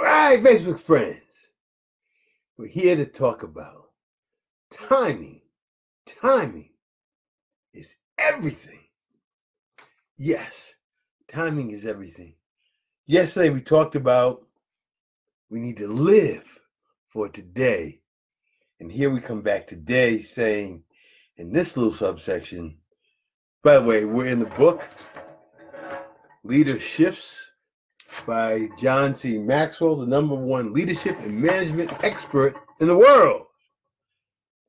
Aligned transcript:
All 0.00 0.06
right, 0.06 0.42
Facebook 0.42 0.80
friends, 0.80 1.20
we're 2.56 2.68
here 2.68 2.96
to 2.96 3.04
talk 3.04 3.42
about 3.42 3.90
timing. 4.72 5.42
Timing 6.06 6.70
is 7.74 7.96
everything. 8.16 8.78
Yes, 10.16 10.74
timing 11.28 11.72
is 11.72 11.84
everything. 11.84 12.34
Yesterday, 13.08 13.50
we 13.50 13.60
talked 13.60 13.94
about 13.94 14.46
we 15.50 15.60
need 15.60 15.76
to 15.76 15.86
live 15.86 16.48
for 17.06 17.28
today. 17.28 18.00
And 18.80 18.90
here 18.90 19.10
we 19.10 19.20
come 19.20 19.42
back 19.42 19.66
today 19.66 20.22
saying, 20.22 20.82
in 21.36 21.52
this 21.52 21.76
little 21.76 21.92
subsection, 21.92 22.78
by 23.62 23.74
the 23.74 23.82
way, 23.82 24.06
we're 24.06 24.28
in 24.28 24.38
the 24.38 24.46
book 24.46 24.82
Leader 26.42 26.78
Shifts 26.78 27.49
by 28.26 28.68
John 28.78 29.14
C. 29.14 29.38
Maxwell, 29.38 29.96
the 29.96 30.06
number 30.06 30.34
one 30.34 30.72
leadership 30.72 31.18
and 31.20 31.40
management 31.40 31.92
expert 32.04 32.56
in 32.80 32.88
the 32.88 32.96
world. 32.96 33.46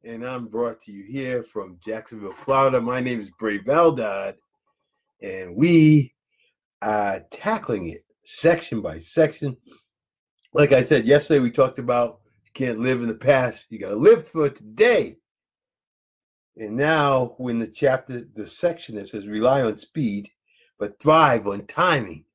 And 0.04 0.26
I'm 0.26 0.48
brought 0.48 0.80
to 0.82 0.92
you 0.92 1.04
here 1.04 1.44
from 1.44 1.78
Jacksonville, 1.86 2.34
Florida. 2.34 2.82
My 2.82 3.00
name 3.00 3.20
is 3.20 3.30
Brave 3.40 3.66
Eldad, 3.66 4.36
and 5.22 5.56
we 5.56 6.14
are 6.82 7.20
tackling 7.30 7.90
it 7.90 8.04
section 8.26 8.82
by 8.82 8.98
section. 8.98 9.56
Like 10.54 10.72
I 10.72 10.82
said 10.82 11.06
yesterday, 11.06 11.40
we 11.40 11.52
talked 11.52 11.80
about 11.80 12.22
you 12.46 12.52
can't 12.54 12.80
live 12.80 13.02
in 13.02 13.08
the 13.08 13.14
past, 13.14 13.66
you 13.70 13.80
got 13.80 13.90
to 13.90 13.96
live 13.96 14.28
for 14.28 14.50
today. 14.50 15.18
And 16.58 16.76
now, 16.76 17.36
when 17.38 17.60
the 17.60 17.68
chapter, 17.68 18.24
the 18.36 18.46
section 18.46 18.96
that 18.96 19.08
says 19.08 19.28
rely 19.28 19.62
on 19.62 19.78
speed, 19.78 20.30
but 20.80 21.00
thrive 21.00 21.48
on 21.48 21.66
timing. 21.68 22.26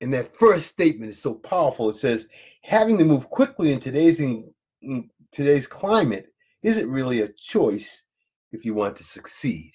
And 0.00 0.12
that 0.12 0.36
first 0.36 0.66
statement 0.68 1.10
is 1.10 1.20
so 1.20 1.34
powerful. 1.34 1.88
It 1.88 1.96
says, 1.96 2.28
having 2.62 2.98
to 2.98 3.04
move 3.04 3.30
quickly 3.30 3.72
in 3.72 3.80
today's 3.80 4.20
in, 4.20 4.52
in 4.82 5.10
today's 5.32 5.66
climate 5.66 6.26
isn't 6.62 6.90
really 6.90 7.22
a 7.22 7.32
choice 7.32 8.02
if 8.52 8.64
you 8.64 8.74
want 8.74 8.96
to 8.96 9.04
succeed. 9.04 9.72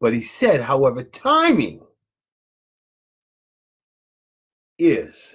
But 0.00 0.14
he 0.14 0.20
said, 0.20 0.60
however, 0.60 1.02
timing 1.02 1.80
is. 4.78 5.34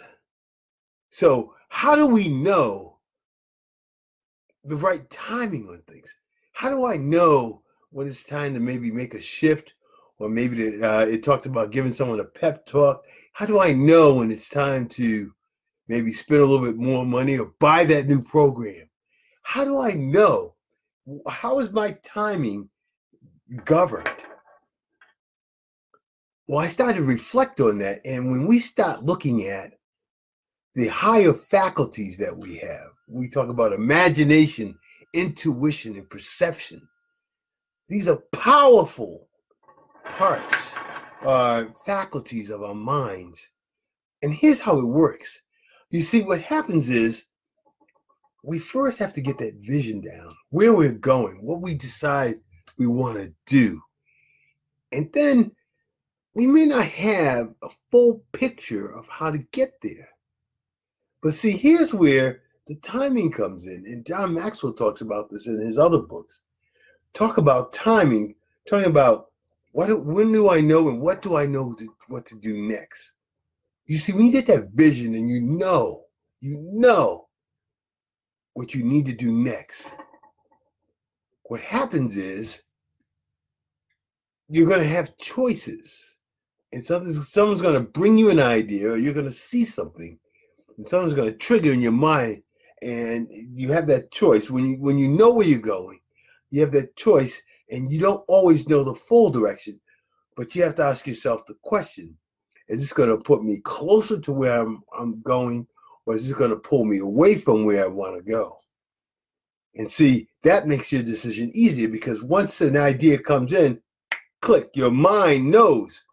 So, 1.10 1.56
how 1.70 1.96
do 1.96 2.06
we 2.06 2.30
know 2.30 3.00
the 4.64 4.76
right 4.76 5.10
timing 5.10 5.68
on 5.68 5.82
things? 5.88 6.14
How 6.54 6.70
do 6.70 6.86
I 6.86 6.98
know 6.98 7.64
when 7.90 8.08
it's 8.08 8.24
time 8.24 8.54
to 8.54 8.60
maybe 8.60 8.92
make 8.92 9.14
a 9.14 9.20
shift 9.20 9.74
or 10.22 10.30
maybe 10.30 10.56
to, 10.56 10.82
uh, 10.82 11.06
it 11.06 11.24
talked 11.24 11.48
about 11.48 11.72
giving 11.72 11.92
someone 11.92 12.20
a 12.20 12.26
pep 12.26 12.66
talk? 12.66 13.06
How 13.34 13.46
do 13.46 13.60
I 13.60 13.74
know 13.74 14.14
when 14.14 14.32
it's 14.32 14.50
time 14.50 14.88
to 14.90 15.34
maybe 15.88 16.14
spend 16.14 16.42
a 16.42 16.46
little 16.46 16.66
bit 16.66 16.78
more 16.78 17.06
money 17.06 17.40
or 17.40 17.52
buy 17.60 17.84
that 17.86 18.08
new 18.08 18.22
program? 18.22 18.88
How 19.42 19.66
do 19.66 19.80
I 19.80 19.94
know? 19.94 20.54
How 21.28 21.60
is 21.60 21.72
my 21.72 21.98
timing 22.04 22.70
governed? 23.66 24.10
Well, 26.48 26.60
I 26.60 26.68
started 26.68 26.98
to 26.98 27.04
reflect 27.04 27.60
on 27.60 27.80
that. 27.80 28.02
And 28.06 28.30
when 28.30 28.46
we 28.46 28.60
start 28.60 29.04
looking 29.04 29.48
at 29.48 29.74
the 30.76 30.88
higher 30.88 31.34
faculties 31.34 32.18
that 32.20 32.38
we 32.38 32.58
have, 32.58 32.90
we 33.08 33.28
talk 33.28 33.50
about 33.50 33.74
imagination, 33.74 34.78
intuition, 35.14 35.96
and 35.96 36.10
perception. 36.10 36.88
These 37.90 38.08
are 38.08 38.22
powerful 38.32 39.28
parts, 40.06 40.72
uh, 41.24 41.66
faculties 41.86 42.50
of 42.50 42.64
our 42.64 42.76
minds. 42.76 43.48
And 44.22 44.34
here's 44.34 44.60
how 44.60 44.78
it 44.80 44.86
works. 44.86 45.42
You 45.90 46.02
see, 46.02 46.22
what 46.22 46.42
happens 46.42 46.90
is 46.90 47.26
we 48.44 48.60
first 48.60 48.98
have 49.00 49.14
to 49.14 49.22
get 49.22 49.38
that 49.40 49.56
vision 49.62 50.02
down, 50.02 50.36
where 50.50 50.74
we're 50.74 50.92
going, 50.92 51.46
what 51.46 51.62
we 51.62 51.74
decide 51.74 52.40
we 52.78 52.88
want 52.88 53.18
to 53.18 53.34
do. 53.46 53.82
And 54.92 55.12
then 55.14 55.52
we 56.34 56.48
may 56.48 56.66
not 56.66 56.86
have 56.86 57.54
a 57.62 57.70
full 57.92 58.24
picture 58.32 58.88
of 58.96 59.08
how 59.08 59.32
to 59.32 59.38
get 59.52 59.74
there. 59.82 60.10
But 61.22 61.34
see, 61.34 61.52
here's 61.52 61.94
where 61.94 62.42
the 62.68 62.76
timing 62.76 63.32
comes 63.32 63.66
in. 63.66 63.86
And 63.86 64.06
John 64.06 64.34
Maxwell 64.34 64.74
talks 64.74 65.02
about 65.02 65.30
this 65.30 65.46
in 65.48 65.60
his 65.60 65.78
other 65.78 66.00
books. 66.00 66.42
Talk 67.14 67.38
about 67.38 67.74
timing, 67.74 68.36
talking 68.68 68.90
about 68.90 69.31
what 69.72 70.06
when 70.06 70.32
do 70.32 70.50
I 70.50 70.62
know 70.62 70.90
and 70.90 71.00
what 71.00 71.22
do 71.22 71.36
I 71.36 71.46
know 71.46 71.74
to, 71.74 71.88
what 72.08 72.26
to 72.28 72.36
do 72.36 72.58
next? 72.58 73.14
You 73.86 73.98
see, 73.98 74.14
when 74.14 74.26
you 74.26 74.32
get 74.32 74.48
that 74.48 74.70
vision 74.72 75.16
and 75.16 75.30
you 75.30 75.42
know, 75.42 76.04
you 76.40 76.58
know 76.60 77.28
what 78.54 78.74
you 78.74 78.84
need 78.84 79.06
to 79.06 79.14
do 79.14 79.32
next, 79.32 79.96
what 81.44 81.62
happens 81.62 82.18
is 82.18 82.62
you're 84.50 84.68
going 84.68 84.82
to 84.82 84.88
have 84.88 85.18
choices. 85.18 86.16
And 86.74 86.84
something's, 86.84 87.30
someone's 87.30 87.62
going 87.62 87.74
to 87.74 87.82
bring 87.82 88.18
you 88.18 88.30
an 88.30 88.40
idea, 88.40 88.90
or 88.90 88.98
you're 88.98 89.14
going 89.14 89.26
to 89.26 89.32
see 89.32 89.66
something, 89.66 90.18
and 90.78 90.88
someone's 90.88 91.14
going 91.14 91.30
to 91.30 91.38
trigger 91.38 91.74
in 91.74 91.82
your 91.82 91.92
mind, 91.92 92.44
and 92.82 93.28
you 93.54 93.74
have 93.74 93.88
that 93.88 94.10
choice. 94.12 94.50
When 94.50 94.66
you 94.66 94.78
when 94.78 94.98
you 94.98 95.10
know 95.10 95.34
where 95.34 95.46
you're 95.46 95.60
going, 95.60 96.00
you 96.50 96.62
have 96.62 96.72
that 96.72 96.96
choice, 96.96 97.42
and 97.72 97.92
you 97.92 98.00
don't 98.00 98.24
always 98.28 98.68
know 98.68 98.84
the 98.84 98.94
full 98.94 99.30
direction, 99.30 99.80
but 100.36 100.54
you 100.54 100.64
have 100.64 100.76
to 100.76 100.84
ask 100.84 101.08
yourself 101.08 101.46
the 101.46 101.56
question: 101.64 102.16
Is 102.68 102.82
this 102.82 102.94
going 102.94 103.10
to 103.10 103.18
put 103.18 103.44
me 103.44 103.62
closer 103.64 104.20
to 104.20 104.32
where 104.32 104.62
I'm 104.62 104.84
I'm 104.98 105.22
going, 105.22 105.66
or 106.06 106.16
is 106.16 106.28
this 106.28 106.38
going 106.38 106.52
to 106.52 106.58
pull 106.58 106.86
me 106.86 107.00
away 107.00 107.36
from 107.36 107.66
where 107.66 107.84
I 107.84 107.88
want 107.88 108.18
to 108.18 108.30
go? 108.30 108.58
And 109.76 109.90
see, 109.90 110.28
that 110.44 110.68
makes 110.68 110.92
your 110.92 111.02
decision 111.02 111.50
easier 111.54 111.88
because 111.88 112.22
once 112.22 112.60
an 112.60 112.76
idea 112.76 113.18
comes 113.18 113.54
in, 113.54 113.80
click, 114.42 114.68
your 114.74 114.92
mind 114.92 115.50
knows 115.50 116.04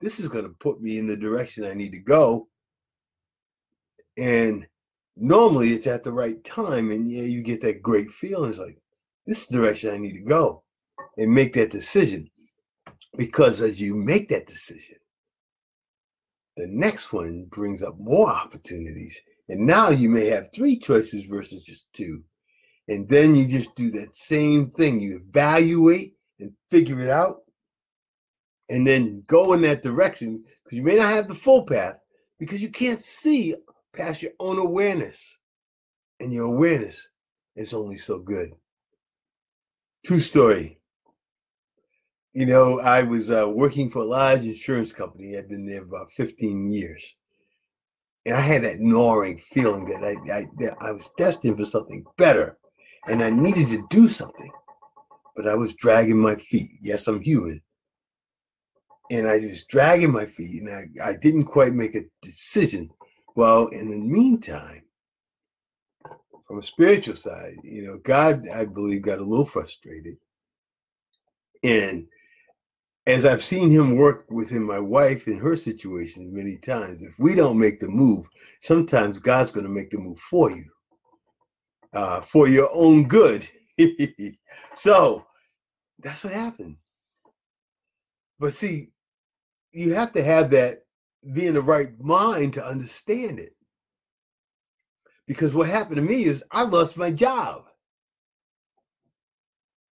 this 0.00 0.20
is 0.20 0.28
going 0.28 0.44
to 0.44 0.54
put 0.60 0.82
me 0.82 0.98
in 0.98 1.06
the 1.06 1.16
direction 1.16 1.64
I 1.64 1.72
need 1.72 1.92
to 1.92 1.98
go. 1.98 2.48
And 4.18 4.66
normally 5.16 5.72
it's 5.72 5.86
at 5.86 6.04
the 6.04 6.12
right 6.12 6.42
time. 6.44 6.90
And 6.90 7.10
yeah, 7.10 7.22
you 7.22 7.40
get 7.40 7.62
that 7.62 7.80
great 7.80 8.10
feeling. 8.10 8.50
It's 8.50 8.58
like, 8.58 8.78
this 9.26 9.42
is 9.42 9.48
the 9.48 9.56
direction 9.56 9.94
I 9.94 9.96
need 9.96 10.14
to 10.14 10.20
go 10.20 10.62
and 11.18 11.30
make 11.30 11.52
that 11.54 11.70
decision. 11.70 12.30
Because 13.16 13.60
as 13.60 13.80
you 13.80 13.94
make 13.94 14.28
that 14.28 14.46
decision, 14.46 14.96
the 16.56 16.66
next 16.68 17.12
one 17.12 17.46
brings 17.50 17.82
up 17.82 17.98
more 17.98 18.30
opportunities. 18.30 19.20
And 19.48 19.66
now 19.66 19.90
you 19.90 20.08
may 20.08 20.26
have 20.26 20.52
three 20.52 20.78
choices 20.78 21.24
versus 21.26 21.62
just 21.62 21.92
two. 21.92 22.22
And 22.88 23.08
then 23.08 23.34
you 23.34 23.46
just 23.46 23.74
do 23.74 23.90
that 23.92 24.14
same 24.14 24.70
thing. 24.70 25.00
You 25.00 25.16
evaluate 25.28 26.14
and 26.40 26.52
figure 26.70 27.00
it 27.00 27.10
out 27.10 27.42
and 28.68 28.86
then 28.86 29.24
go 29.26 29.52
in 29.52 29.60
that 29.62 29.82
direction 29.82 30.42
because 30.64 30.76
you 30.76 30.82
may 30.82 30.96
not 30.96 31.10
have 31.10 31.28
the 31.28 31.34
full 31.34 31.64
path 31.64 31.96
because 32.38 32.60
you 32.60 32.70
can't 32.70 33.00
see 33.00 33.54
past 33.94 34.22
your 34.22 34.32
own 34.40 34.58
awareness. 34.58 35.36
And 36.20 36.32
your 36.32 36.46
awareness 36.46 37.08
is 37.54 37.72
only 37.72 37.96
so 37.96 38.18
good. 38.18 38.52
True 40.04 40.20
story. 40.20 40.77
You 42.34 42.46
know, 42.46 42.80
I 42.80 43.02
was 43.02 43.30
uh, 43.30 43.48
working 43.48 43.90
for 43.90 44.00
a 44.00 44.06
large 44.06 44.44
insurance 44.44 44.92
company. 44.92 45.36
I'd 45.36 45.48
been 45.48 45.66
there 45.66 45.82
about 45.82 46.12
15 46.12 46.70
years. 46.70 47.02
And 48.26 48.36
I 48.36 48.40
had 48.40 48.62
that 48.64 48.80
gnawing 48.80 49.38
feeling 49.38 49.86
that 49.86 50.04
I, 50.04 50.38
I, 50.38 50.46
that 50.58 50.76
I 50.80 50.92
was 50.92 51.10
destined 51.16 51.56
for 51.56 51.64
something 51.64 52.04
better 52.18 52.58
and 53.06 53.22
I 53.22 53.30
needed 53.30 53.68
to 53.68 53.86
do 53.88 54.08
something. 54.08 54.50
But 55.34 55.48
I 55.48 55.54
was 55.54 55.74
dragging 55.74 56.18
my 56.18 56.36
feet. 56.36 56.70
Yes, 56.80 57.06
I'm 57.06 57.22
human 57.22 57.62
and 59.10 59.26
I 59.26 59.38
was 59.38 59.64
dragging 59.64 60.12
my 60.12 60.26
feet 60.26 60.62
and 60.62 60.70
I, 60.70 61.10
I 61.10 61.14
didn't 61.14 61.44
quite 61.44 61.72
make 61.72 61.94
a 61.94 62.04
decision. 62.22 62.90
Well, 63.34 63.68
in 63.68 63.88
the 63.88 63.96
meantime, 63.96 64.82
from 66.46 66.58
a 66.58 66.62
spiritual 66.62 67.16
side, 67.16 67.56
you 67.62 67.86
know, 67.86 67.98
God, 67.98 68.48
I 68.48 68.64
believe, 68.64 69.02
got 69.02 69.18
a 69.18 69.24
little 69.24 69.44
frustrated. 69.44 70.16
And 71.62 72.06
as 73.08 73.24
I've 73.24 73.42
seen 73.42 73.70
him 73.70 73.96
work 73.96 74.26
within 74.30 74.62
my 74.62 74.78
wife 74.78 75.28
in 75.28 75.38
her 75.38 75.56
situation 75.56 76.30
many 76.32 76.58
times, 76.58 77.00
if 77.00 77.18
we 77.18 77.34
don't 77.34 77.58
make 77.58 77.80
the 77.80 77.88
move, 77.88 78.28
sometimes 78.60 79.18
God's 79.18 79.50
going 79.50 79.64
to 79.64 79.72
make 79.72 79.88
the 79.88 79.96
move 79.96 80.18
for 80.18 80.50
you, 80.50 80.66
uh, 81.94 82.20
for 82.20 82.48
your 82.48 82.68
own 82.70 83.08
good. 83.08 83.48
so 84.74 85.24
that's 86.00 86.22
what 86.22 86.34
happened. 86.34 86.76
But 88.38 88.52
see, 88.52 88.92
you 89.72 89.94
have 89.94 90.12
to 90.12 90.22
have 90.22 90.50
that 90.50 90.82
be 91.32 91.46
in 91.46 91.54
the 91.54 91.62
right 91.62 91.98
mind 91.98 92.52
to 92.54 92.66
understand 92.66 93.38
it. 93.38 93.54
Because 95.26 95.54
what 95.54 95.66
happened 95.66 95.96
to 95.96 96.02
me 96.02 96.24
is 96.24 96.44
I 96.50 96.62
lost 96.64 96.98
my 96.98 97.10
job. 97.10 97.67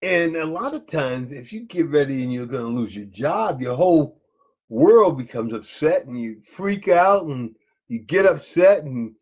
And 0.02 0.34
a 0.34 0.44
lot 0.44 0.75
of 0.75 0.87
times, 0.87 1.31
if 1.31 1.52
you 1.52 1.60
get 1.60 1.88
ready 1.88 2.25
and 2.25 2.32
you're 2.32 2.46
going 2.46 2.64
to 2.64 2.81
lose 2.81 2.94
your 2.94 3.06
job, 3.06 3.62
your 3.62 3.76
whole 3.76 4.20
world 4.69 5.16
becomes 5.16 5.52
upset 5.52 6.06
and 6.06 6.20
you 6.20 6.43
freak 6.44 6.88
out 6.88 7.26
and 7.26 7.54
you 7.87 8.00
get 8.00 8.26
upset 8.26 8.82
and 8.82 9.14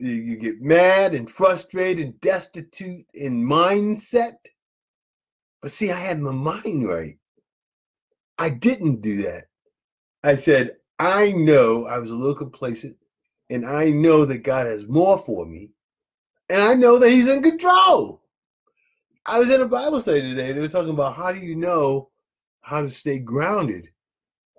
you, 0.00 0.36
get 0.36 0.60
mad 0.60 1.14
and 1.14 1.30
frustrated 1.30 2.04
and 2.04 2.20
destitute 2.20 3.06
in 3.14 3.44
mindset. 3.44 4.34
But 5.60 5.70
see, 5.70 5.92
I 5.92 5.98
had 5.98 6.18
my 6.18 6.32
mind 6.32 6.88
right. 6.88 7.18
I 8.38 8.50
didn't 8.50 9.02
do 9.02 9.22
that. 9.22 9.44
I 10.24 10.34
said, 10.34 10.76
I 10.98 11.30
know 11.30 11.86
I 11.86 11.98
was 11.98 12.10
a 12.10 12.16
little 12.16 12.34
complacent 12.34 12.96
and 13.50 13.64
I 13.64 13.90
know 13.90 14.24
that 14.24 14.38
God 14.38 14.66
has 14.66 14.88
more 14.88 15.18
for 15.18 15.46
me. 15.46 15.70
And 16.48 16.60
I 16.60 16.74
know 16.74 16.98
that 16.98 17.10
He's 17.10 17.28
in 17.28 17.42
control. 17.42 18.21
I 19.24 19.38
was 19.38 19.50
in 19.50 19.60
a 19.60 19.66
Bible 19.66 20.00
study 20.00 20.20
today. 20.20 20.52
They 20.52 20.60
were 20.60 20.68
talking 20.68 20.90
about 20.90 21.16
how 21.16 21.32
do 21.32 21.38
you 21.38 21.54
know 21.54 22.10
how 22.60 22.80
to 22.80 22.90
stay 22.90 23.18
grounded? 23.18 23.88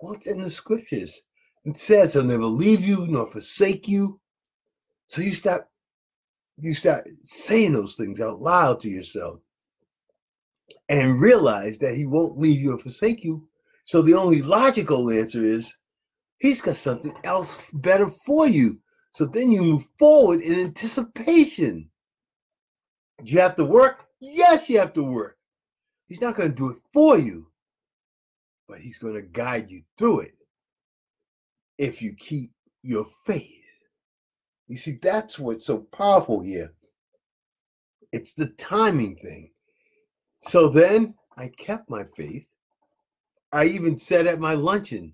It's 0.02 0.26
in 0.26 0.42
the 0.42 0.50
scriptures. 0.50 1.20
It 1.64 1.78
says 1.78 2.12
he'll 2.12 2.24
never 2.24 2.44
leave 2.44 2.82
you 2.82 3.06
nor 3.06 3.26
forsake 3.26 3.88
you. 3.88 4.20
So 5.06 5.22
you 5.22 5.32
stop 5.32 5.68
you 6.58 6.72
start 6.72 7.08
saying 7.22 7.72
those 7.72 7.96
things 7.96 8.20
out 8.20 8.40
loud 8.40 8.80
to 8.80 8.88
yourself 8.88 9.40
and 10.88 11.20
realize 11.20 11.78
that 11.78 11.94
he 11.94 12.06
won't 12.06 12.38
leave 12.38 12.60
you 12.60 12.74
or 12.74 12.78
forsake 12.78 13.24
you. 13.24 13.48
So 13.86 14.02
the 14.02 14.14
only 14.14 14.40
logical 14.40 15.10
answer 15.10 15.42
is 15.42 15.72
he's 16.38 16.60
got 16.60 16.76
something 16.76 17.14
else 17.24 17.70
better 17.72 18.08
for 18.08 18.46
you. 18.46 18.78
So 19.12 19.26
then 19.26 19.50
you 19.50 19.62
move 19.62 19.84
forward 19.98 20.42
in 20.42 20.60
anticipation. 20.60 21.90
You 23.22 23.40
have 23.40 23.56
to 23.56 23.64
work? 23.64 24.03
Yes, 24.32 24.70
you 24.70 24.78
have 24.78 24.94
to 24.94 25.02
work. 25.02 25.36
He's 26.08 26.22
not 26.22 26.34
going 26.34 26.48
to 26.48 26.54
do 26.54 26.70
it 26.70 26.78
for 26.94 27.18
you, 27.18 27.46
but 28.66 28.78
he's 28.78 28.96
going 28.96 29.14
to 29.14 29.22
guide 29.22 29.70
you 29.70 29.82
through 29.98 30.20
it 30.20 30.34
if 31.76 32.00
you 32.00 32.14
keep 32.14 32.52
your 32.82 33.06
faith. 33.26 33.50
You 34.66 34.78
see, 34.78 34.98
that's 35.02 35.38
what's 35.38 35.66
so 35.66 35.86
powerful 35.92 36.40
here. 36.40 36.72
It's 38.12 38.32
the 38.32 38.46
timing 38.56 39.16
thing. 39.16 39.50
So 40.42 40.68
then 40.68 41.14
I 41.36 41.48
kept 41.48 41.90
my 41.90 42.04
faith. 42.16 42.46
I 43.52 43.66
even 43.66 43.98
said 43.98 44.26
at 44.26 44.40
my 44.40 44.54
luncheon, 44.54 45.12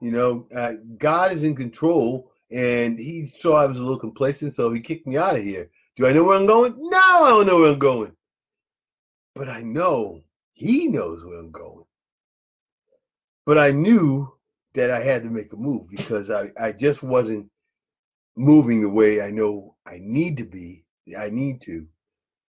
you 0.00 0.12
know, 0.12 0.46
uh, 0.54 0.74
God 0.98 1.32
is 1.32 1.42
in 1.42 1.56
control, 1.56 2.30
and 2.52 2.96
He 2.96 3.26
saw 3.26 3.56
I 3.56 3.66
was 3.66 3.78
a 3.78 3.82
little 3.82 3.98
complacent, 3.98 4.54
so 4.54 4.72
He 4.72 4.80
kicked 4.80 5.06
me 5.06 5.16
out 5.16 5.36
of 5.36 5.42
here. 5.42 5.68
Do 5.96 6.06
I 6.06 6.12
know 6.12 6.22
where 6.22 6.36
I'm 6.36 6.46
going? 6.46 6.74
No, 6.76 7.24
I 7.24 7.30
don't 7.30 7.46
know 7.46 7.58
where 7.58 7.72
I'm 7.72 7.78
going. 7.78 8.15
But 9.36 9.50
I 9.50 9.62
know 9.62 10.22
He 10.54 10.88
knows 10.88 11.22
where 11.22 11.38
I'm 11.38 11.50
going. 11.50 11.84
But 13.44 13.58
I 13.58 13.70
knew 13.70 14.32
that 14.74 14.90
I 14.90 15.00
had 15.00 15.22
to 15.22 15.30
make 15.30 15.52
a 15.52 15.56
move 15.56 15.90
because 15.90 16.30
I, 16.30 16.50
I 16.58 16.72
just 16.72 17.02
wasn't 17.02 17.48
moving 18.34 18.80
the 18.80 18.88
way 18.88 19.20
I 19.20 19.30
know 19.30 19.76
I 19.86 19.98
need 20.00 20.38
to 20.38 20.44
be. 20.44 20.84
I 21.18 21.28
need 21.28 21.60
to. 21.62 21.86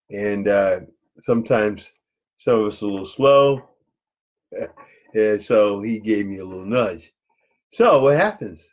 And 0.10 0.48
uh, 0.48 0.80
sometimes 1.18 1.92
some 2.38 2.60
of 2.60 2.68
us 2.68 2.82
a 2.82 2.86
little 2.86 3.06
slow. 3.06 3.70
and 5.14 5.42
so 5.42 5.82
he 5.82 6.00
gave 6.00 6.26
me 6.26 6.38
a 6.38 6.46
little 6.46 6.66
nudge. 6.66 7.12
So 7.72 8.02
what 8.02 8.18
happens? 8.18 8.66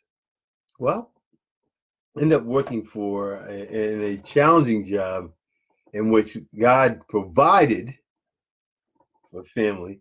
Well, 0.79 1.11
end 2.21 2.33
up 2.33 2.45
working 2.45 2.85
for 2.85 3.35
a, 3.35 3.53
in 3.53 4.03
a 4.03 4.17
challenging 4.19 4.87
job 4.87 5.33
in 5.93 6.11
which 6.11 6.39
God 6.59 7.01
provided 7.09 7.97
for 9.35 9.43
family, 9.43 10.01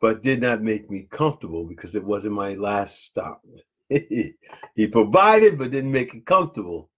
but 0.00 0.22
did 0.22 0.40
not 0.40 0.62
make 0.62 0.90
me 0.90 1.06
comfortable 1.10 1.64
because 1.64 1.94
it 1.94 2.04
wasn't 2.04 2.34
my 2.34 2.54
last 2.54 3.04
stop. 3.04 3.42
he 3.88 4.86
provided, 4.90 5.58
but 5.58 5.70
didn't 5.70 5.92
make 5.92 6.14
it 6.14 6.24
comfortable. 6.24 6.88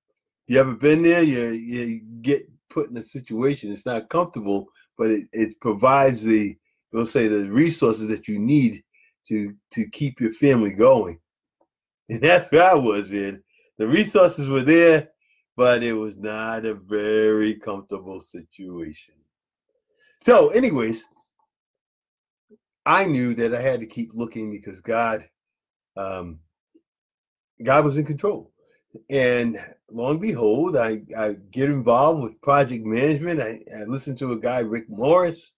You 0.47 0.61
ever 0.61 0.75
been 0.75 1.03
there? 1.03 1.23
You 1.23 1.49
you 1.49 2.01
get 2.21 2.49
put 2.69 2.91
in 2.91 2.97
a 2.97 3.03
situation 3.03 3.73
it's 3.73 3.87
not 3.87 4.09
comfortable, 4.09 4.69
but 4.97 5.11
it, 5.11 5.29
it 5.33 5.61
provides 5.61 6.23
the 6.23 6.57
we'll 6.93 7.07
say 7.07 7.27
the 7.27 7.51
resources 7.51 8.09
that 8.09 8.29
you 8.29 8.39
need 8.39 8.83
to 9.27 9.55
to 9.73 9.89
keep 9.89 10.21
your 10.21 10.33
family 10.33 10.73
going. 10.73 11.19
And 12.09 12.23
that's 12.23 12.53
where 12.53 12.63
I 12.63 12.75
was, 12.75 13.11
man. 13.11 13.43
The 13.79 13.89
resources 13.89 14.47
were 14.47 14.63
there, 14.63 15.09
but 15.57 15.83
it 15.83 15.93
was 15.93 16.17
not 16.17 16.65
a 16.65 16.75
very 16.75 17.57
comfortable 17.57 18.21
situation. 18.21 19.17
So, 20.23 20.51
anyways, 20.51 21.05
I 22.87 23.05
knew 23.05 23.35
that 23.35 23.55
I 23.55 23.61
had 23.61 23.81
to 23.81 23.87
keep 23.87 24.13
looking 24.15 24.51
because 24.51 24.81
God 24.81 25.29
um, 25.97 26.39
God 27.63 27.85
was 27.85 27.97
in 27.97 28.05
control. 28.05 28.53
And 29.11 29.59
long 29.91 30.13
and 30.13 30.21
behold, 30.21 30.77
I, 30.77 31.03
I 31.17 31.37
get 31.51 31.69
involved 31.69 32.23
with 32.23 32.41
project 32.41 32.85
management. 32.85 33.41
I, 33.41 33.61
I 33.77 33.85
listen 33.85 34.17
to 34.17 34.33
a 34.33 34.39
guy, 34.39 34.61
Rick 34.61 34.89
Morris, 34.89 35.53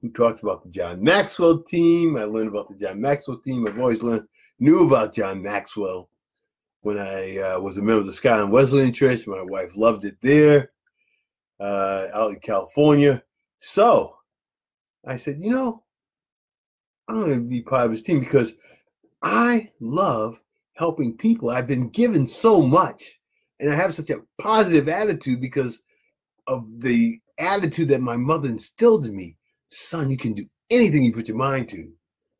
who 0.00 0.10
talks 0.10 0.42
about 0.42 0.62
the 0.62 0.70
John 0.70 1.02
Maxwell 1.02 1.62
team. 1.62 2.16
I 2.16 2.24
learned 2.24 2.48
about 2.48 2.68
the 2.68 2.74
John 2.74 3.00
Maxwell 3.00 3.38
team. 3.38 3.66
I've 3.66 3.78
always 3.78 4.02
learned, 4.02 4.26
knew 4.58 4.86
about 4.86 5.14
John 5.14 5.40
Maxwell 5.40 6.08
when 6.80 6.98
I 6.98 7.38
uh, 7.38 7.60
was 7.60 7.78
a 7.78 7.82
member 7.82 8.00
of 8.00 8.06
the 8.06 8.12
Skyline 8.12 8.50
Wesleyan 8.50 8.92
Church. 8.92 9.26
My 9.26 9.42
wife 9.42 9.76
loved 9.76 10.04
it 10.04 10.16
there 10.20 10.72
uh, 11.60 12.08
out 12.12 12.32
in 12.32 12.40
California. 12.40 13.22
So 13.58 14.16
I 15.06 15.16
said, 15.16 15.38
you 15.40 15.50
know, 15.50 15.81
I'm 17.08 17.20
going 17.20 17.34
to 17.34 17.40
be 17.40 17.60
part 17.62 17.86
of 17.86 17.90
his 17.90 18.02
team 18.02 18.20
because 18.20 18.54
I 19.22 19.70
love 19.80 20.40
helping 20.74 21.16
people. 21.16 21.50
I've 21.50 21.66
been 21.66 21.88
given 21.90 22.26
so 22.26 22.62
much, 22.62 23.20
and 23.60 23.70
I 23.70 23.74
have 23.74 23.94
such 23.94 24.10
a 24.10 24.22
positive 24.40 24.88
attitude 24.88 25.40
because 25.40 25.82
of 26.46 26.66
the 26.80 27.20
attitude 27.38 27.88
that 27.88 28.00
my 28.00 28.16
mother 28.16 28.48
instilled 28.48 29.04
in 29.04 29.16
me. 29.16 29.36
Son, 29.68 30.10
you 30.10 30.16
can 30.16 30.32
do 30.34 30.44
anything 30.70 31.02
you 31.02 31.12
put 31.12 31.28
your 31.28 31.36
mind 31.36 31.68
to. 31.70 31.92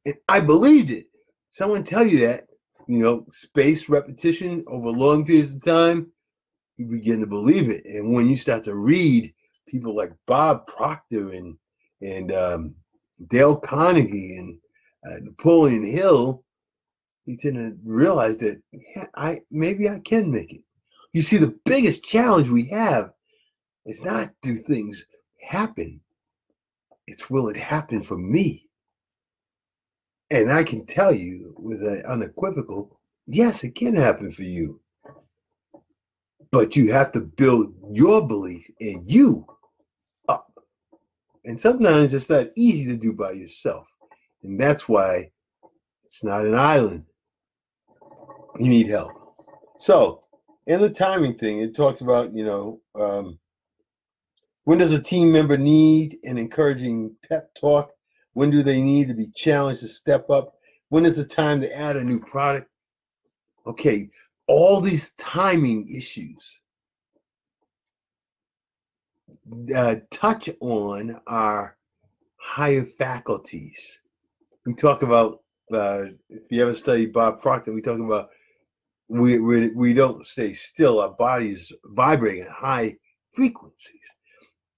And 0.06 0.14
I 0.29 0.41
believed 0.41 0.91
it. 0.91 1.06
Someone 1.50 1.85
tell 1.85 2.06
you 2.06 2.26
that, 2.26 2.44
you 2.88 2.99
know, 2.99 3.25
space 3.29 3.88
repetition 3.88 4.64
over 4.67 4.88
long 4.88 5.25
periods 5.25 5.55
of 5.55 5.62
time, 5.62 6.11
you 6.76 6.87
begin 6.87 7.20
to 7.20 7.26
believe 7.26 7.70
it. 7.70 7.85
And 7.85 8.12
when 8.12 8.29
you 8.29 8.37
start 8.37 8.64
to 8.64 8.75
read 8.75 9.32
people 9.67 9.94
like 9.94 10.12
Bob 10.26 10.67
Proctor 10.67 11.31
and 11.31 11.56
and 12.00 12.32
um, 12.32 12.75
Dale 13.29 13.56
Carnegie 13.56 14.37
and 14.37 14.59
uh, 15.06 15.19
Napoleon 15.23 15.85
Hill, 15.85 16.44
tend 17.38 17.55
to 17.55 17.76
realize 17.85 18.38
that 18.38 18.61
yeah, 18.73 19.06
I 19.14 19.41
maybe 19.50 19.88
I 19.88 20.00
can 20.00 20.31
make 20.31 20.53
it. 20.53 20.62
You 21.12 21.23
see, 21.23 21.37
the 21.37 21.59
biggest 21.64 22.04
challenge 22.04 22.49
we 22.49 22.66
have 22.66 23.12
is 23.87 24.02
not 24.02 24.31
do 24.42 24.57
things 24.57 25.04
happen. 25.40 26.00
It's 27.07 27.28
will 27.28 27.49
it 27.49 27.57
happen 27.57 28.00
for 28.02 28.16
me? 28.16 28.69
And 30.31 30.50
I 30.50 30.64
can 30.64 30.87
tell 30.87 31.12
you 31.12 31.54
with 31.59 31.83
an 31.83 32.02
unequivocal, 32.07 32.99
yes, 33.26 33.64
it 33.64 33.75
can 33.75 33.95
happen 33.95 34.33
for 34.33 34.45
you. 34.45 34.81
But 36.50 36.75
you 36.76 36.92
have 36.92 37.12
to 37.12 37.21
build 37.21 37.75
your 37.90 38.26
belief 38.26 38.66
in 38.81 39.04
you. 39.07 39.47
And 41.44 41.61
sometimes 41.61 42.14
it's 42.14 42.30
not 42.30 42.49
easy 42.56 42.87
to 42.87 42.96
do 42.96 43.12
by 43.12 43.32
yourself. 43.32 43.87
And 44.42 44.61
that's 44.61 44.88
why 44.88 45.30
it's 46.04 46.22
not 46.22 46.46
an 46.46 46.54
island 46.54 47.04
you 48.58 48.68
need 48.68 48.87
help. 48.87 49.12
So, 49.78 50.22
in 50.66 50.80
the 50.80 50.90
timing 50.90 51.34
thing, 51.34 51.58
it 51.58 51.75
talks 51.75 52.00
about, 52.00 52.32
you 52.32 52.44
know, 52.44 52.80
um, 52.94 53.38
when 54.64 54.78
does 54.78 54.92
a 54.92 55.02
team 55.02 55.32
member 55.32 55.56
need 55.56 56.18
an 56.25 56.38
encouraging 56.38 57.16
pep 57.28 57.52
talk? 57.54 57.90
When 58.34 58.50
do 58.50 58.62
they 58.62 58.80
need 58.80 59.08
to 59.08 59.14
be 59.14 59.28
challenged 59.34 59.80
to 59.80 59.88
step 59.88 60.30
up? 60.30 60.54
When 60.88 61.04
is 61.04 61.16
the 61.16 61.25
time 61.25 61.61
to 61.61 61.76
add 61.76 61.96
a 61.96 62.04
new 62.04 62.20
product? 62.20 62.68
Okay, 63.66 64.08
all 64.46 64.80
these 64.80 65.12
timing 65.12 65.88
issues 65.88 66.61
uh, 69.75 69.96
touch 70.11 70.49
on 70.61 71.20
our 71.26 71.76
higher 72.37 72.84
faculties. 72.84 74.00
We 74.66 74.75
talk 74.75 75.02
about, 75.02 75.42
uh, 75.72 76.04
if 76.28 76.50
you 76.50 76.62
ever 76.62 76.75
study 76.75 77.06
Bob 77.06 77.40
Proctor, 77.40 77.72
we 77.72 77.82
talk 77.82 77.99
about 77.99 78.30
we, 79.08 79.40
we, 79.40 79.68
we 79.70 79.92
don't 79.92 80.25
stay 80.25 80.52
still. 80.52 81.00
Our 81.00 81.11
body's 81.11 81.70
vibrating 81.84 82.44
at 82.44 82.50
high 82.50 82.96
frequencies. 83.32 84.14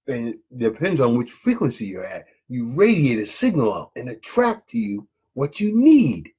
And 0.08 0.28
it 0.28 0.38
depends 0.58 1.00
on 1.00 1.16
which 1.16 1.30
frequency 1.30 1.86
you're 1.86 2.04
at. 2.04 2.26
You 2.48 2.70
radiate 2.74 3.20
a 3.20 3.26
signal 3.26 3.72
out 3.72 3.92
and 3.96 4.08
attract 4.08 4.68
to 4.70 4.78
you 4.78 5.06
what 5.34 5.60
you 5.60 5.70
need. 5.72 6.30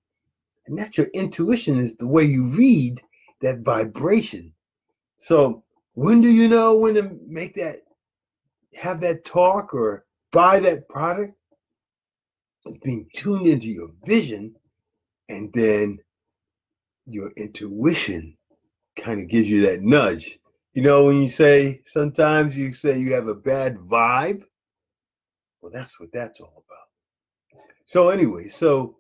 And 0.68 0.78
that's 0.78 0.98
your 0.98 1.08
intuition, 1.14 1.78
is 1.78 1.96
the 1.96 2.08
way 2.08 2.24
you 2.24 2.46
read 2.48 3.02
that 3.42 3.60
vibration. 3.60 4.52
So 5.18 5.64
when 5.94 6.22
do 6.22 6.30
you 6.30 6.50
know 6.50 6.76
when 6.76 6.96
to 6.96 7.18
make 7.28 7.56
that, 7.56 7.78
have 8.76 9.02
that 9.02 9.26
talk 9.26 9.74
or 9.74 10.06
buy 10.32 10.60
that 10.60 10.88
product? 10.90 11.34
It's 12.66 12.78
being 12.80 13.08
tuned 13.14 13.48
into 13.48 13.68
your 13.68 13.90
vision 14.06 14.56
and 15.30 15.52
then 15.54 16.00
your 17.06 17.32
intuition 17.38 18.38
kind 18.96 19.22
of 19.22 19.28
gives 19.28 19.50
you 19.50 19.62
that 19.68 19.82
nudge. 19.82 20.40
You 20.74 20.82
know, 20.82 21.06
when 21.06 21.22
you 21.22 21.30
say 21.30 21.82
sometimes 21.86 22.58
you 22.58 22.74
say 22.74 22.98
you 22.98 23.14
have 23.14 23.28
a 23.28 23.36
bad 23.36 23.78
vibe, 23.78 24.44
well, 25.62 25.72
that's 25.72 26.00
what 26.00 26.12
that's 26.12 26.42
all 26.42 26.64
about. 26.68 27.62
So, 27.86 28.10
anyway, 28.10 28.48
so 28.48 28.98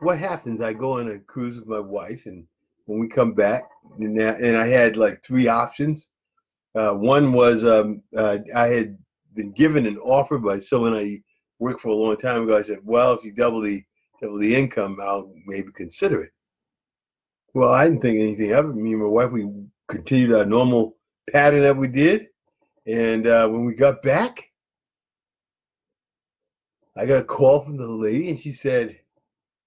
what 0.00 0.18
happens? 0.18 0.60
I 0.60 0.72
go 0.72 0.98
on 0.98 1.10
a 1.10 1.18
cruise 1.18 1.58
with 1.58 1.68
my 1.68 1.80
wife, 1.80 2.26
and 2.26 2.46
when 2.86 2.98
we 2.98 3.08
come 3.08 3.34
back, 3.34 3.64
and, 3.98 4.20
I 4.56 4.66
had 4.66 4.96
like 4.96 5.22
three 5.22 5.48
options. 5.48 6.08
Uh, 6.74 6.92
one 6.92 7.32
was 7.32 7.64
um, 7.64 8.02
uh, 8.16 8.38
I 8.54 8.68
had 8.68 8.98
been 9.38 9.52
given 9.52 9.86
an 9.86 9.96
offer 9.98 10.36
by 10.36 10.58
someone 10.58 10.94
I 10.94 11.22
worked 11.60 11.80
for 11.80 11.90
a 11.90 11.94
long 11.94 12.16
time 12.16 12.42
ago. 12.42 12.58
I 12.58 12.62
said, 12.62 12.80
"Well, 12.82 13.14
if 13.14 13.24
you 13.24 13.32
double 13.32 13.60
the 13.60 13.82
double 14.20 14.36
the 14.36 14.54
income, 14.54 14.98
I'll 15.00 15.32
maybe 15.46 15.70
consider 15.72 16.22
it." 16.24 16.32
Well, 17.54 17.72
I 17.72 17.84
didn't 17.84 18.02
think 18.02 18.18
anything 18.18 18.52
of 18.52 18.66
it. 18.66 18.74
Me 18.74 18.92
and 18.92 19.00
my 19.00 19.08
wife, 19.08 19.30
we 19.30 19.48
continued 19.86 20.34
our 20.34 20.44
normal 20.44 20.96
pattern 21.32 21.62
that 21.62 21.76
we 21.76 21.86
did, 21.86 22.26
and 22.86 23.26
uh, 23.28 23.48
when 23.48 23.64
we 23.64 23.74
got 23.74 24.02
back, 24.02 24.50
I 26.96 27.06
got 27.06 27.20
a 27.20 27.24
call 27.24 27.60
from 27.60 27.76
the 27.76 27.86
lady, 27.86 28.30
and 28.30 28.38
she 28.38 28.50
said, 28.50 28.98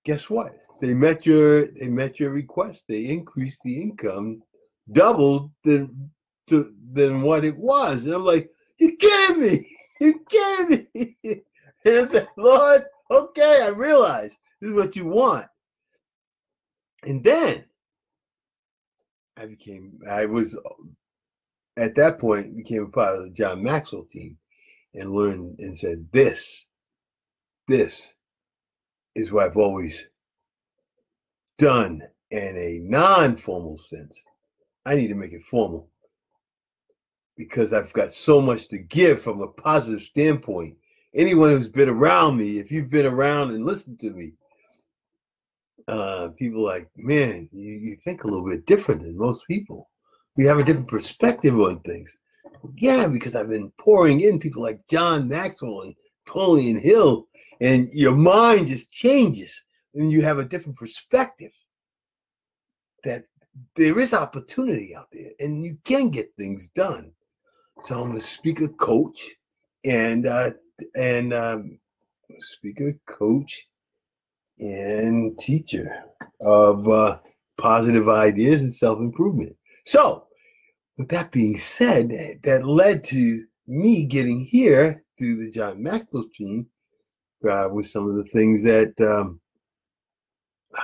"Guess 0.03 0.29
what? 0.29 0.51
They 0.81 0.93
met 0.93 1.25
your 1.25 1.67
they 1.67 1.87
met 1.87 2.19
your 2.19 2.31
request. 2.31 2.85
They 2.89 3.05
increased 3.05 3.61
the 3.63 3.81
income, 3.81 4.43
doubled 4.91 5.51
than 5.63 6.11
to, 6.47 6.73
than 6.91 7.21
what 7.21 7.45
it 7.45 7.57
was." 7.57 8.03
And 8.03 8.13
I'm 8.13 8.25
like, 8.25 8.51
"You 8.81 8.97
kidding 8.97 9.41
me? 9.41 9.67
You 10.01 10.25
kidding 10.27 10.87
me?" 10.95 11.15
and 11.85 11.95
I 11.95 12.07
said, 12.07 12.27
"Lord, 12.35 12.85
okay, 13.11 13.61
I 13.61 13.67
realize 13.67 14.31
this 14.59 14.71
is 14.71 14.75
what 14.75 14.95
you 14.95 15.05
want." 15.05 15.45
And 17.03 17.23
then 17.23 17.65
I 19.37 19.45
became 19.45 19.99
I 20.09 20.25
was 20.25 20.59
at 21.77 21.93
that 21.95 22.17
point 22.17 22.57
became 22.57 22.83
a 22.83 22.87
part 22.87 23.15
of 23.15 23.23
the 23.25 23.29
John 23.29 23.61
Maxwell 23.61 24.05
team 24.05 24.37
and 24.95 25.13
learned 25.13 25.59
and 25.59 25.77
said 25.77 26.07
this 26.11 26.65
this 27.67 28.15
is 29.13 29.31
what 29.31 29.45
I've 29.45 29.57
always 29.57 30.07
done 31.59 32.01
in 32.31 32.57
a 32.57 32.79
non-formal 32.81 33.77
sense. 33.77 34.23
I 34.83 34.95
need 34.95 35.09
to 35.09 35.15
make 35.15 35.33
it 35.33 35.43
formal 35.43 35.90
because 37.37 37.73
I've 37.73 37.93
got 37.93 38.11
so 38.11 38.41
much 38.41 38.67
to 38.69 38.77
give 38.77 39.21
from 39.21 39.41
a 39.41 39.47
positive 39.47 40.01
standpoint. 40.01 40.77
Anyone 41.13 41.49
who's 41.49 41.67
been 41.67 41.89
around 41.89 42.37
me, 42.37 42.59
if 42.59 42.71
you've 42.71 42.89
been 42.89 43.05
around 43.05 43.51
and 43.51 43.65
listened 43.65 43.99
to 43.99 44.11
me, 44.11 44.33
uh, 45.87 46.29
people 46.37 46.63
like, 46.63 46.87
man, 46.95 47.49
you, 47.51 47.73
you 47.73 47.95
think 47.95 48.23
a 48.23 48.27
little 48.27 48.45
bit 48.45 48.65
different 48.65 49.01
than 49.01 49.17
most 49.17 49.45
people. 49.47 49.89
We 50.37 50.45
have 50.45 50.59
a 50.59 50.63
different 50.63 50.87
perspective 50.87 51.59
on 51.59 51.79
things. 51.81 52.15
Yeah, 52.77 53.07
because 53.07 53.35
I've 53.35 53.49
been 53.49 53.71
pouring 53.77 54.21
in 54.21 54.39
people 54.39 54.61
like 54.61 54.87
John 54.87 55.27
Maxwell 55.27 55.81
and 55.81 55.95
Napoleon 56.25 56.79
Hill, 56.79 57.27
and 57.59 57.89
your 57.91 58.15
mind 58.15 58.67
just 58.67 58.91
changes 58.91 59.63
and 59.93 60.11
you 60.11 60.21
have 60.21 60.39
a 60.39 60.45
different 60.45 60.77
perspective 60.77 61.51
that 63.03 63.25
there 63.75 63.99
is 63.99 64.13
opportunity 64.13 64.95
out 64.95 65.07
there 65.11 65.31
and 65.39 65.63
you 65.63 65.77
can 65.83 66.09
get 66.09 66.31
things 66.37 66.69
done. 66.69 67.11
So 67.79 68.01
I'm 68.01 68.15
a 68.15 68.21
speaker 68.21 68.67
coach 68.67 69.19
and 69.83 70.27
uh, 70.27 70.51
and 70.95 71.33
um, 71.33 71.79
speaker 72.39 72.97
coach 73.07 73.67
and 74.59 75.37
teacher 75.39 76.03
of 76.41 76.87
uh, 76.87 77.19
positive 77.57 78.09
ideas 78.09 78.61
and 78.61 78.73
self 78.73 78.99
improvement. 78.99 79.55
So, 79.85 80.27
with 80.97 81.09
that 81.09 81.31
being 81.31 81.57
said, 81.57 82.39
that 82.43 82.65
led 82.65 83.03
to 83.05 83.45
me 83.67 84.05
getting 84.05 84.41
here 84.45 85.03
through 85.17 85.37
the 85.37 85.51
John 85.51 85.81
Maxwell 85.81 86.25
team 86.35 86.67
uh, 87.47 87.69
with 87.71 87.87
some 87.87 88.09
of 88.09 88.15
the 88.15 88.23
things 88.25 88.61
that, 88.63 88.93
um, 89.01 89.39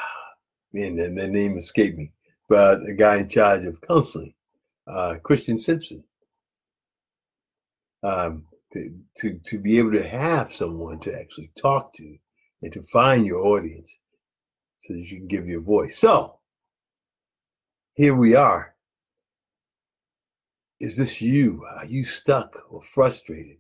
man, 0.74 1.00
and 1.00 1.18
the 1.18 1.28
name 1.28 1.58
escaped 1.58 1.98
me, 1.98 2.12
but 2.50 2.84
the 2.86 2.94
guy 2.94 3.18
in 3.18 3.30
charge 3.30 3.66
of 3.66 3.82
counseling, 3.82 4.34
uh, 4.88 5.16
Christian 5.24 5.60
Simpson. 5.60 6.04
Um, 8.04 8.46
to, 8.74 8.90
to, 9.16 9.40
to 9.46 9.60
be 9.60 9.80
able 9.80 9.94
to 9.94 10.08
have 10.08 10.52
someone 10.52 11.00
to 11.00 11.18
actually 11.18 11.52
talk 11.56 11.94
to 11.94 12.18
and 12.62 12.74
to 12.74 12.82
find 12.84 13.26
your 13.26 13.46
audience 13.46 14.00
so 14.82 14.94
that 14.94 15.10
you 15.10 15.18
can 15.18 15.28
give 15.28 15.48
your 15.48 15.62
voice. 15.62 15.98
So 15.98 16.38
here 17.96 18.16
we 18.16 18.36
are. 18.36 18.76
Is 20.80 20.96
this 20.96 21.22
you? 21.22 21.66
Are 21.78 21.86
you 21.86 22.04
stuck 22.04 22.64
or 22.70 22.82
frustrated 22.82 23.58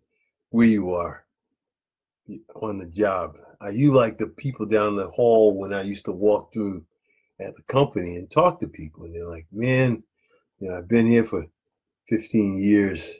where 0.49 0.67
you 0.67 0.93
are 0.93 1.25
on 2.55 2.77
the 2.77 2.85
job? 2.85 3.37
Are 3.61 3.71
you 3.71 3.91
like 3.91 4.17
the 4.17 4.27
people 4.27 4.65
down 4.65 4.95
the 4.95 5.09
hall 5.09 5.57
when 5.57 5.73
I 5.73 5.81
used 5.81 6.05
to 6.05 6.11
walk 6.11 6.53
through 6.53 6.85
at 7.39 7.55
the 7.55 7.63
company 7.63 8.17
and 8.17 8.29
talk 8.29 8.59
to 8.59 8.67
people? 8.67 9.05
And 9.05 9.15
they're 9.15 9.25
like, 9.27 9.47
man, 9.51 10.03
you 10.59 10.69
know, 10.69 10.77
I've 10.77 10.87
been 10.87 11.07
here 11.07 11.25
for 11.25 11.47
15 12.09 12.57
years. 12.59 13.11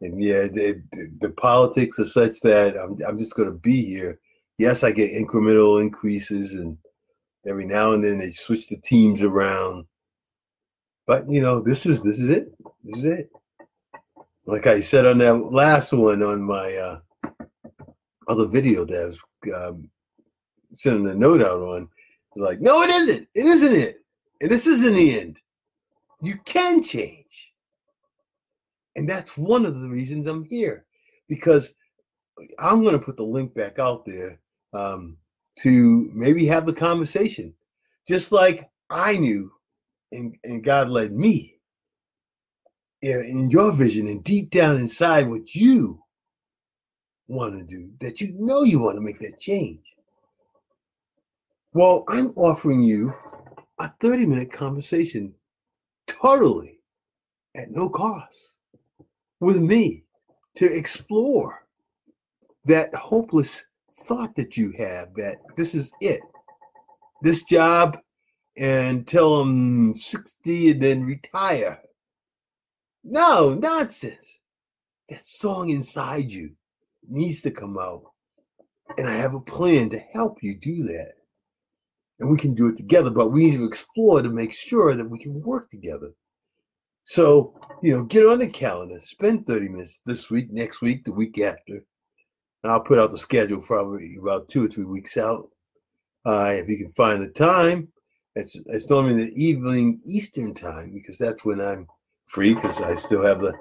And 0.00 0.20
yeah, 0.20 0.42
the, 0.42 0.82
politics 1.36 1.98
are 1.98 2.06
such 2.06 2.40
that 2.40 2.76
I'm, 2.76 2.96
I'm 3.06 3.18
just 3.18 3.34
going 3.34 3.48
to 3.48 3.58
be 3.58 3.84
here 3.84 4.18
yes, 4.58 4.82
I 4.82 4.92
get 4.92 5.12
incremental 5.12 5.80
increases, 5.80 6.54
and 6.54 6.76
every 7.46 7.66
now 7.66 7.92
and 7.92 8.02
then 8.02 8.18
they 8.18 8.30
switch 8.30 8.68
the 8.68 8.76
teams 8.76 9.22
around. 9.22 9.86
But 11.06 11.30
you 11.30 11.40
know, 11.40 11.60
this 11.60 11.86
is 11.86 12.02
this 12.02 12.18
is 12.18 12.28
it. 12.28 12.52
This 12.84 12.98
is 12.98 13.04
it. 13.04 13.30
Like 14.46 14.66
I 14.66 14.80
said 14.80 15.06
on 15.06 15.18
that 15.18 15.34
last 15.52 15.92
one 15.92 16.22
on 16.22 16.42
my 16.42 16.74
uh, 16.76 17.00
other 18.28 18.46
video 18.46 18.84
that 18.84 19.02
I 19.02 19.04
was 19.06 19.18
um, 19.54 19.90
sending 20.72 21.08
a 21.08 21.14
note 21.14 21.42
out 21.42 21.60
on, 21.60 21.88
was 22.34 22.42
like, 22.42 22.60
no, 22.60 22.82
it 22.82 22.90
isn't. 22.90 23.28
It 23.34 23.46
isn't 23.46 23.74
it. 23.74 23.98
And 24.40 24.50
this 24.50 24.66
isn't 24.66 24.94
the 24.94 25.20
end. 25.20 25.40
You 26.20 26.38
can 26.44 26.82
change. 26.82 27.45
And 28.96 29.08
that's 29.08 29.36
one 29.36 29.66
of 29.66 29.78
the 29.78 29.88
reasons 29.88 30.26
I'm 30.26 30.44
here 30.44 30.86
because 31.28 31.74
I'm 32.58 32.82
going 32.82 32.98
to 32.98 33.04
put 33.04 33.16
the 33.16 33.22
link 33.22 33.54
back 33.54 33.78
out 33.78 34.04
there 34.06 34.40
um, 34.72 35.18
to 35.60 36.10
maybe 36.14 36.46
have 36.46 36.66
the 36.66 36.72
conversation, 36.72 37.54
just 38.08 38.32
like 38.32 38.68
I 38.90 39.16
knew 39.16 39.52
and, 40.12 40.34
and 40.44 40.64
God 40.64 40.88
led 40.88 41.12
me 41.12 41.58
in, 43.02 43.24
in 43.24 43.50
your 43.50 43.72
vision 43.72 44.08
and 44.08 44.24
deep 44.24 44.50
down 44.50 44.76
inside 44.76 45.28
what 45.28 45.54
you 45.54 46.02
want 47.28 47.58
to 47.58 47.64
do, 47.64 47.90
that 48.00 48.20
you 48.20 48.30
know 48.34 48.62
you 48.62 48.78
want 48.78 48.96
to 48.96 49.02
make 49.02 49.18
that 49.20 49.38
change. 49.38 49.84
Well, 51.74 52.04
I'm 52.08 52.28
offering 52.36 52.80
you 52.80 53.12
a 53.78 53.88
30 54.00 54.24
minute 54.24 54.50
conversation 54.50 55.34
totally 56.06 56.78
at 57.54 57.70
no 57.70 57.90
cost 57.90 58.55
with 59.40 59.58
me 59.58 60.04
to 60.56 60.66
explore 60.66 61.66
that 62.64 62.94
hopeless 62.94 63.62
thought 64.04 64.34
that 64.36 64.56
you 64.56 64.72
have 64.72 65.14
that 65.14 65.36
this 65.56 65.74
is 65.74 65.92
it, 66.00 66.20
this 67.22 67.42
job 67.44 67.98
until 68.56 69.40
I'm 69.40 69.94
60 69.94 70.70
and 70.70 70.82
then 70.82 71.04
retire. 71.04 71.80
No, 73.04 73.54
nonsense. 73.54 74.40
That 75.08 75.20
song 75.20 75.68
inside 75.70 76.24
you 76.24 76.50
needs 77.06 77.42
to 77.42 77.50
come 77.50 77.78
out. 77.78 78.02
And 78.98 79.08
I 79.08 79.14
have 79.14 79.34
a 79.34 79.40
plan 79.40 79.88
to 79.90 79.98
help 79.98 80.42
you 80.42 80.54
do 80.56 80.82
that. 80.84 81.12
And 82.18 82.30
we 82.30 82.36
can 82.36 82.54
do 82.54 82.68
it 82.68 82.76
together, 82.76 83.10
but 83.10 83.28
we 83.28 83.50
need 83.50 83.58
to 83.58 83.66
explore 83.66 84.22
to 84.22 84.30
make 84.30 84.52
sure 84.52 84.94
that 84.94 85.08
we 85.08 85.18
can 85.18 85.42
work 85.42 85.70
together. 85.70 86.12
So, 87.06 87.54
you 87.82 87.96
know, 87.96 88.02
get 88.02 88.26
on 88.26 88.40
the 88.40 88.48
calendar, 88.48 88.98
spend 88.98 89.46
30 89.46 89.68
minutes 89.68 90.00
this 90.04 90.28
week, 90.28 90.50
next 90.50 90.82
week, 90.82 91.04
the 91.04 91.12
week 91.12 91.38
after, 91.38 91.84
and 92.62 92.72
I'll 92.72 92.80
put 92.80 92.98
out 92.98 93.12
the 93.12 93.18
schedule 93.18 93.60
probably 93.60 94.16
about 94.20 94.48
two 94.48 94.64
or 94.64 94.68
three 94.68 94.84
weeks 94.84 95.16
out. 95.16 95.48
Uh, 96.26 96.54
if 96.54 96.68
you 96.68 96.76
can 96.76 96.90
find 96.90 97.24
the 97.24 97.30
time, 97.30 97.86
it's 98.34 98.56
it's 98.66 98.90
normally 98.90 99.24
the 99.24 99.42
evening 99.42 100.00
Eastern 100.04 100.52
time 100.52 100.90
because 100.92 101.16
that's 101.16 101.44
when 101.44 101.60
I'm 101.60 101.86
free 102.26 102.54
because 102.54 102.80
I 102.80 102.96
still 102.96 103.22
have 103.22 103.38
the 103.38 103.54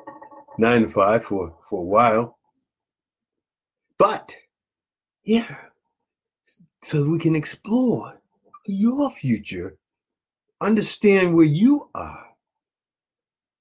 nine 0.58 0.82
to 0.82 0.90
five 0.90 1.24
for 1.24 1.56
for 1.70 1.82
a 1.82 1.86
while. 1.86 2.40
But 4.00 4.36
yeah, 5.24 5.56
so 6.82 7.08
we 7.08 7.20
can 7.20 7.36
explore 7.36 8.20
your 8.66 9.12
future, 9.12 9.78
understand 10.62 11.36
where 11.36 11.46
you 11.46 11.92
are, 11.94 12.26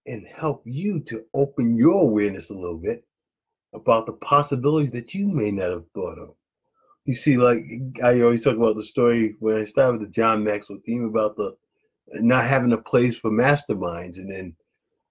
and 0.06 0.26
help 0.26 0.62
you 0.64 1.00
to 1.00 1.24
open 1.34 1.76
your 1.76 2.02
awareness 2.02 2.50
a 2.50 2.54
little 2.54 2.78
bit 2.78 3.04
about 3.72 4.06
the 4.06 4.12
possibilities 4.14 4.92
that 4.92 5.14
you 5.14 5.26
may 5.26 5.50
not 5.50 5.70
have 5.70 5.84
thought 5.94 6.18
of. 6.18 6.34
You 7.04 7.14
see, 7.14 7.36
like 7.36 7.64
I 8.02 8.20
always 8.20 8.42
talk 8.42 8.56
about 8.56 8.76
the 8.76 8.84
story 8.84 9.36
when 9.40 9.58
I 9.58 9.64
started 9.64 9.98
with 10.00 10.08
the 10.08 10.14
John 10.14 10.42
Maxwell 10.42 10.78
team 10.78 11.04
about 11.04 11.36
the 11.36 11.54
not 12.14 12.44
having 12.44 12.72
a 12.72 12.78
place 12.78 13.16
for 13.16 13.30
masterminds, 13.30 14.16
and 14.16 14.30
then 14.30 14.56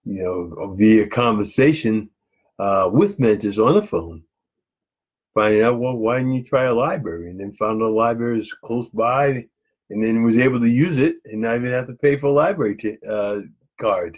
you 0.03 0.23
know 0.23 0.73
via 0.75 1.07
conversation 1.07 2.09
uh, 2.57 2.89
with 2.91 3.19
mentors 3.19 3.59
on 3.59 3.75
the 3.75 3.83
phone, 3.83 4.23
finding 5.35 5.63
out 5.63 5.79
well 5.79 5.95
why 5.95 6.17
didn't 6.17 6.33
you 6.33 6.43
try 6.43 6.63
a 6.63 6.73
library, 6.73 7.29
and 7.29 7.39
then 7.39 7.53
found 7.53 7.81
a 7.81 7.87
library 7.87 8.39
is 8.39 8.53
close 8.63 8.89
by, 8.89 9.45
and 9.91 10.03
then 10.03 10.23
was 10.23 10.37
able 10.39 10.59
to 10.59 10.69
use 10.69 10.97
it 10.97 11.17
and 11.25 11.41
not 11.41 11.55
even 11.57 11.71
have 11.71 11.87
to 11.87 11.93
pay 11.93 12.15
for 12.17 12.27
a 12.27 12.31
library 12.31 12.75
t- 12.75 12.97
uh, 13.07 13.41
card. 13.79 14.17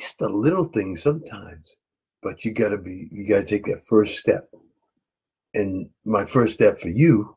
Just 0.00 0.22
a 0.22 0.28
little 0.28 0.64
thing 0.64 0.96
sometimes, 0.96 1.76
but 2.22 2.42
you 2.42 2.52
gotta 2.52 2.78
be 2.78 3.08
you 3.10 3.28
gotta 3.28 3.44
take 3.44 3.66
that 3.66 3.86
first 3.86 4.18
step. 4.18 4.48
And 5.52 5.90
my 6.06 6.24
first 6.24 6.54
step 6.54 6.80
for 6.80 6.88
you 6.88 7.36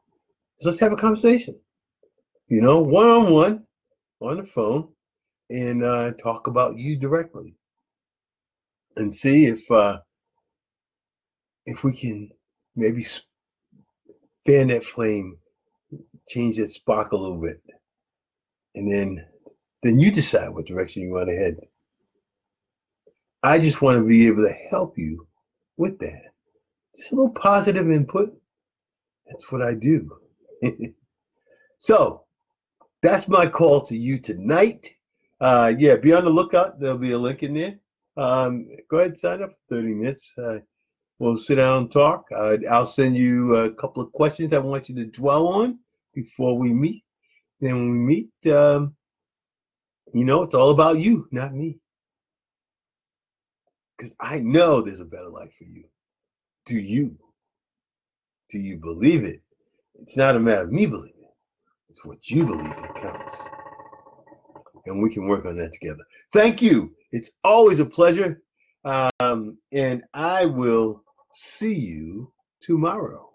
is 0.60 0.66
let's 0.66 0.80
have 0.80 0.94
a 0.94 0.96
conversation. 0.96 1.60
You 2.48 2.62
know, 2.62 2.80
one 2.80 3.08
on 3.08 3.34
one 3.34 3.68
on 4.22 4.38
the 4.38 4.44
phone 4.46 4.88
and 5.50 5.84
uh, 5.84 6.12
talk 6.14 6.48
about 6.48 6.78
you 6.78 6.98
directly 6.98 7.54
and 8.96 9.14
see 9.14 9.48
if 9.48 9.70
uh, 9.70 10.00
if 11.66 11.84
we 11.84 11.92
can 11.92 12.30
maybe 12.78 13.06
fan 14.46 14.68
that 14.68 14.86
flame, 14.86 15.38
change 16.30 16.58
that 16.58 16.70
spark 16.70 17.12
a 17.12 17.18
little 17.18 17.42
bit, 17.42 17.62
and 18.76 18.90
then 18.90 19.26
then 19.82 20.00
you 20.00 20.12
decide 20.12 20.50
what 20.50 20.66
direction 20.66 21.04
you 21.04 21.12
want 21.12 21.28
to 21.28 21.36
head. 21.36 21.58
I 23.44 23.60
just 23.60 23.82
want 23.82 23.98
to 23.98 24.06
be 24.06 24.26
able 24.28 24.44
to 24.44 24.54
help 24.70 24.98
you 24.98 25.28
with 25.76 26.00
that. 26.00 26.32
Just 26.96 27.12
a 27.12 27.16
little 27.16 27.34
positive 27.34 27.92
input. 27.92 28.34
That's 29.28 29.52
what 29.52 29.62
I 29.62 29.74
do. 29.74 30.10
so 31.78 32.24
that's 33.02 33.28
my 33.28 33.48
call 33.48 33.82
to 33.82 33.98
you 33.98 34.18
tonight. 34.18 34.96
Uh, 35.42 35.74
yeah, 35.78 35.98
be 35.98 36.14
on 36.14 36.24
the 36.24 36.30
lookout. 36.30 36.80
There'll 36.80 36.98
be 36.98 37.12
a 37.12 37.18
link 37.18 37.44
in 37.44 37.54
there. 37.54 37.80
Um, 38.16 38.68
go 38.90 38.98
ahead 38.98 39.08
and 39.10 39.18
sign 39.18 39.44
up 39.44 39.52
for 39.52 39.76
30 39.76 39.94
minutes. 39.96 40.32
Uh, 40.38 40.60
we'll 41.20 41.36
sit 41.36 41.56
down 41.56 41.80
and 41.80 41.92
talk. 41.92 42.26
Uh, 42.34 42.58
I'll 42.70 42.86
send 42.86 43.18
you 43.18 43.58
a 43.58 43.72
couple 43.74 44.02
of 44.02 44.14
questions 44.14 44.54
I 44.54 44.60
want 44.60 44.88
you 44.88 44.96
to 44.96 45.06
dwell 45.06 45.48
on 45.50 45.80
before 46.14 46.58
we 46.58 46.72
meet. 46.72 47.04
Then 47.60 47.74
when 47.76 47.92
we 47.92 47.98
meet, 47.98 48.54
um, 48.54 48.96
you 50.14 50.24
know, 50.24 50.44
it's 50.44 50.56
all 50.56 50.70
about 50.70 51.00
you, 51.00 51.28
not 51.32 51.54
me. 51.54 51.80
Because 53.98 54.16
I 54.20 54.40
know 54.40 54.82
there's 54.82 55.00
a 55.00 55.06
better 55.06 55.30
life 55.30 55.54
for 55.58 55.66
you. 55.66 55.84
Do 56.66 56.76
you? 56.76 57.18
Do 58.50 58.60
you 58.60 58.78
believe 58.78 59.24
it? 59.24 59.42
It's 59.96 60.18
not 60.18 60.36
a 60.36 60.40
matter 60.40 60.64
of 60.64 60.72
me 60.72 60.86
believing 60.86 61.24
it. 61.24 61.36
It's 61.90 62.04
what 62.06 62.30
you 62.30 62.46
believe 62.46 62.76
that 62.76 62.96
counts. 62.96 63.40
And 64.86 65.02
we 65.02 65.14
can 65.14 65.28
work 65.28 65.46
on 65.46 65.58
that 65.58 65.74
together. 65.74 66.04
Thank 66.34 66.62
you. 66.62 66.94
It's 67.12 67.32
always 67.44 67.80
a 67.80 67.86
pleasure. 67.86 68.42
Um, 68.86 69.58
and 69.72 70.04
I 70.14 70.46
will 70.46 71.04
see 71.34 71.74
you 71.74 72.32
tomorrow. 72.60 73.33